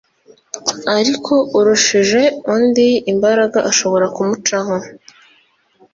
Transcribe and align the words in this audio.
ariko 0.97 1.33
urushije 1.57 2.21
undi 2.53 2.87
imbaraga 3.11 3.59
ashobora 3.69 4.05
kumucaho 4.15 4.75